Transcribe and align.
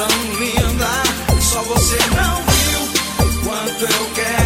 tão 0.00 0.08
linda. 0.38 0.86
Só 1.40 1.60
você 1.62 1.98
não 2.16 2.36
viu 2.42 3.42
quanto 3.44 3.84
eu 3.84 4.10
quero. 4.14 4.39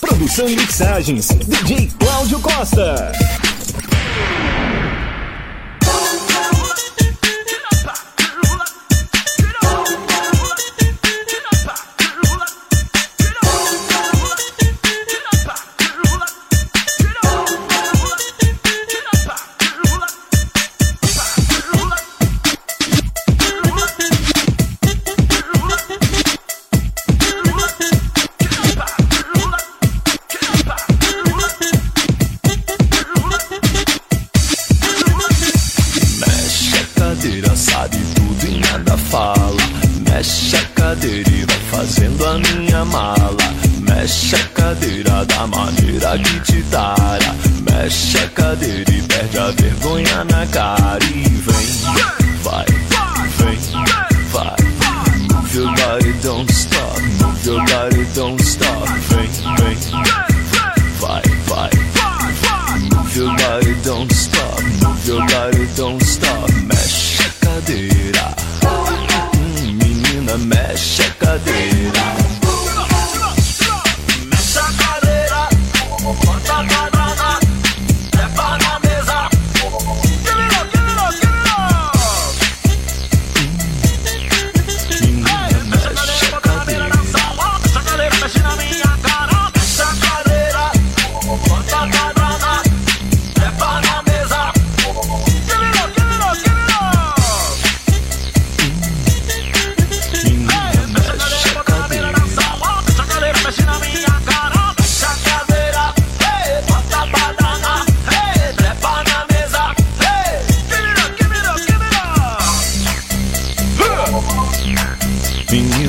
Produção 0.00 0.48
e 0.48 0.56
mixagens, 0.56 1.28
DJ 1.28 1.88
Cláudio 1.96 2.40
Costa. 2.40 3.12
te. 46.40 46.56
Mexe 47.86 48.18
a 48.18 48.28
cadeira 48.30 48.90
e 48.90 49.02
perde 49.02 49.38
a 49.38 49.50
vergonha 49.52 50.24
na 50.24 50.46
cara. 50.48 50.98
E 51.04 51.22
vem, 51.28 51.66
vai, 52.42 52.66
vem, 53.38 53.58
vai. 54.32 54.56
Move 55.32 55.56
your 55.56 55.72
body, 55.76 56.12
don't 56.22 56.52
stop. 56.52 57.00
Move 57.20 57.46
your 57.46 57.64
body, 57.64 58.04
don't 58.14 58.42
stop. 58.42 58.88
Vem, 59.08 59.28
vem, 59.56 59.76
vai, 60.98 61.22
vai. 61.46 61.70
Move 62.92 63.16
your 63.16 63.30
body, 63.36 63.74
don't 63.84 64.12
stop. 64.12 64.62
Move 64.82 65.06
your 65.06 65.26
body, 65.26 65.66
don't 65.76 66.02
stop. 66.02 66.55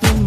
tu 0.00 0.21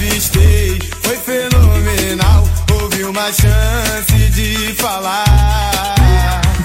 avistei 0.00 0.78
foi 1.02 1.16
fenomenal. 1.18 2.44
Houve 2.72 3.04
uma 3.04 3.30
chance 3.32 4.30
de 4.30 4.74
falar. 4.76 5.24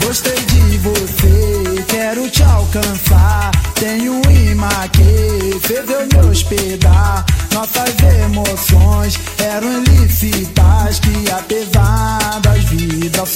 Gostei 0.03 0.35
de 0.35 0.77
você, 0.77 1.83
quero 1.87 2.29
te 2.29 2.43
alcançar. 2.43 3.51
Tenho 3.75 4.13
um 4.13 4.31
imã 4.31 4.69
que 4.93 5.59
fez 5.67 5.89
eu 5.89 6.07
me 6.07 6.29
hospedar. 6.29 7.25
Nossas 7.53 7.95
emoções 8.23 9.19
eram 9.39 9.83
ilícitas 9.83 10.99
que 10.99 11.31
apesar 11.31 12.39
das 12.41 12.63
vidas 12.65 13.29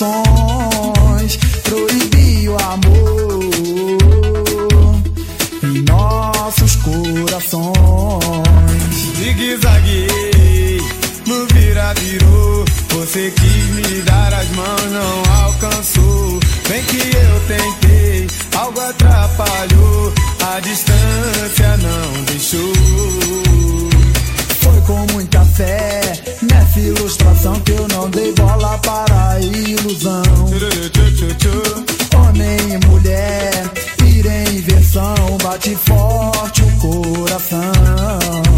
vira-virou. 11.93 12.65
Você 12.89 13.31
quis 13.31 13.65
me 13.75 14.01
dar 14.01 14.33
as 14.33 14.49
mãos, 14.49 14.91
não 14.91 15.43
alcançou. 15.43 16.39
Bem 16.67 16.83
que 16.83 16.97
eu 16.97 17.39
tentei, 17.47 18.27
algo 18.57 18.79
atrapalhou. 18.79 20.13
A 20.55 20.59
distância 20.59 21.77
não 21.77 22.23
deixou. 22.25 22.73
Foi 24.61 24.81
com 24.81 25.13
muita 25.13 25.43
fé, 25.45 26.01
nessa 26.41 26.79
ilustração 26.79 27.59
que 27.61 27.71
eu 27.71 27.87
não 27.93 28.09
dei 28.09 28.33
bola 28.33 28.77
para 28.79 29.31
a 29.31 29.39
ilusão. 29.39 30.23
Homem 32.15 32.57
e 32.73 32.87
mulher, 32.87 33.71
ir 34.05 34.25
em 34.25 34.57
inversão, 34.57 35.15
bate 35.43 35.75
forte 35.75 36.61
o 36.61 36.71
coração. 36.77 38.48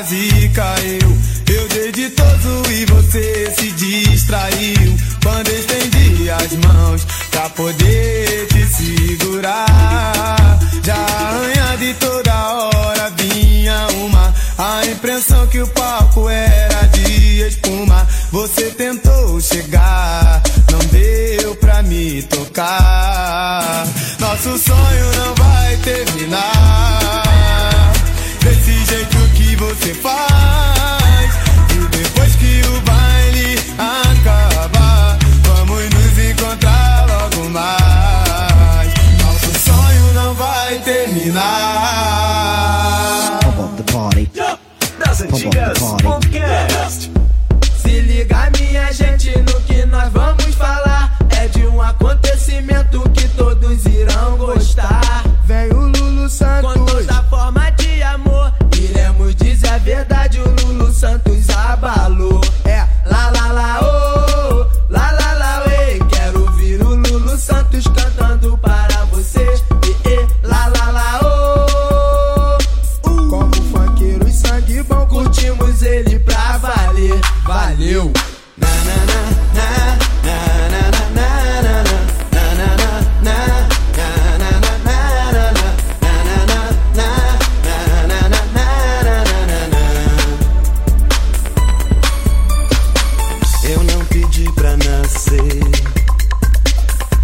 Quase 0.00 0.48
caiu. 0.54 1.18
Eu 1.46 1.68
dei 1.68 1.92
de 1.92 2.08
todo 2.08 2.72
e 2.72 2.86
você 2.86 3.52
se 3.54 3.70
distraiu. 3.72 4.96
Quando 5.22 5.48
estendi 5.50 6.30
as 6.30 6.52
mãos 6.54 7.06
pra 7.30 7.50
poder 7.50 8.46
te 8.46 8.64
segurar. 8.64 10.58
Já 10.82 10.94
arranha 10.94 11.76
de 11.76 11.92
toda 12.00 12.32
hora 12.32 13.10
vinha 13.10 13.88
uma. 14.06 14.34
A 14.56 14.86
impressão 14.86 15.46
que 15.48 15.60
o 15.60 15.68
palco 15.68 16.30
era 16.30 16.86
de 16.86 17.42
espuma. 17.46 18.08
Você 18.32 18.70
tentou 18.70 19.38
chegar, 19.38 20.42
não 20.72 20.78
deu 20.78 21.54
pra 21.56 21.82
me 21.82 22.22
tocar. 22.22 23.49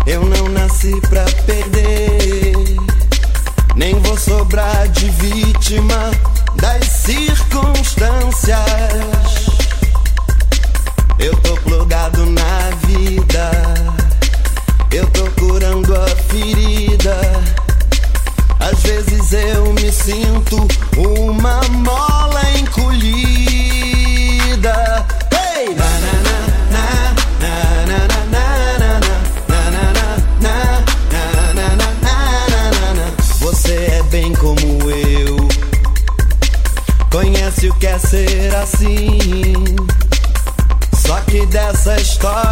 Eu 0.06 0.24
não 0.24 0.48
nasci 0.48 1.00
pra 1.08 1.24
perder. 1.44 2.76
Nem 3.74 3.94
vou 4.00 4.16
sobrar 4.16 4.86
de 4.88 5.10
vítima 5.10 6.12
das 6.54 6.86
circunstâncias. 6.86 8.56
Eu 11.18 11.36
tô 11.38 11.56
plugado 11.56 12.24
na 12.24 12.70
vida. 12.86 13.50
Eu 14.92 15.06
tô 15.10 15.28
curando 15.32 15.92
a 15.94 16.06
ferida. 16.28 17.16
Às 18.60 18.80
vezes 18.82 19.32
eu 19.32 19.72
me 19.72 19.90
sinto 19.90 20.68
uma 20.96 21.60
mola 21.68 22.42
encolhida. 22.58 23.95
Conhece 37.86 38.16
o 38.16 38.26
que 38.26 38.34
é 38.34 38.46
ser 38.48 38.56
assim. 38.56 39.52
Só 40.92 41.20
que 41.20 41.46
dessa 41.46 41.96
história 41.96 42.45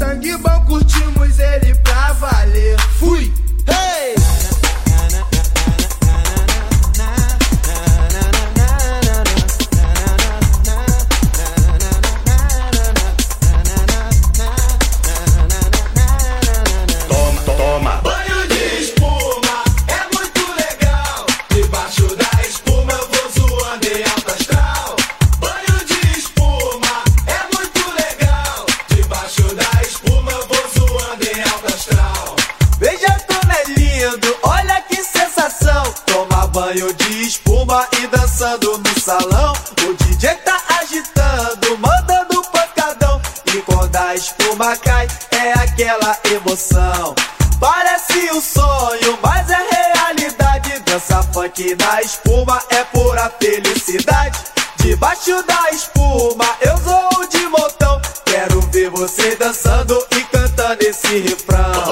and 0.00 0.22
give 0.22 0.46
up. 0.46 0.57
Dançando 38.38 38.78
no 38.78 39.00
salão. 39.00 39.52
O 39.82 39.94
DJ 39.94 40.34
tá 40.36 40.62
agitando, 40.80 41.76
mandando 41.78 42.42
pancadão. 42.52 43.20
E 43.52 43.60
quando 43.62 43.96
a 43.96 44.14
espuma 44.14 44.76
cai, 44.76 45.08
é 45.32 45.52
aquela 45.54 46.16
emoção. 46.32 47.14
Parece 47.58 48.30
um 48.32 48.40
sonho, 48.40 49.18
mas 49.22 49.50
é 49.50 49.92
realidade. 49.94 50.78
Dança 50.80 51.22
funk 51.32 51.76
na 51.80 52.00
espuma 52.00 52.62
é 52.70 52.84
pura 52.84 53.32
felicidade. 53.40 54.38
Debaixo 54.76 55.42
da 55.42 55.70
espuma, 55.70 56.46
eu 56.60 56.76
sou 56.78 57.26
de 57.28 57.48
montão. 57.48 58.00
Quero 58.24 58.60
ver 58.70 58.90
você 58.90 59.34
dançando 59.34 60.06
e 60.12 60.20
cantando 60.24 60.82
esse 60.84 61.18
refrão. 61.18 61.87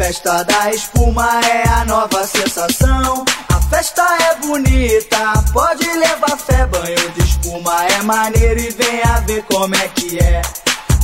Festa 0.00 0.42
da 0.44 0.70
espuma 0.70 1.28
é 1.44 1.68
a 1.68 1.84
nova 1.84 2.26
sensação. 2.26 3.22
A 3.50 3.60
festa 3.68 4.02
é 4.30 4.34
bonita, 4.36 5.44
pode 5.52 5.86
levar 5.86 6.38
fé. 6.38 6.64
Banho 6.64 7.10
de 7.10 7.20
espuma 7.20 7.84
é 7.84 8.02
maneiro 8.02 8.58
e 8.58 8.70
venha 8.70 9.20
ver 9.26 9.42
como 9.42 9.74
é 9.74 9.88
que 9.88 10.18
é. 10.18 10.40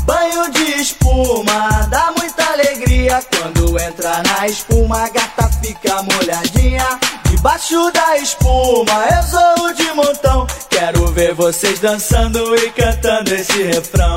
Banho 0.05 0.51
de 0.51 0.81
espuma 0.81 1.87
dá 1.91 2.11
muita 2.17 2.43
alegria. 2.53 3.23
Quando 3.37 3.79
entra 3.79 4.23
na 4.23 4.47
espuma, 4.47 5.05
a 5.05 5.09
gata 5.11 5.51
fica 5.63 6.03
molhadinha. 6.03 6.99
Debaixo 7.31 7.91
da 7.93 8.17
espuma, 8.17 9.09
eu 9.15 9.23
sou 9.25 9.75
de 9.75 9.93
montão. 9.93 10.47
Quero 10.71 11.07
ver 11.09 11.35
vocês 11.35 11.79
dançando 11.81 12.57
e 12.57 12.71
cantando 12.71 13.35
esse 13.35 13.63
refrão. 13.63 14.17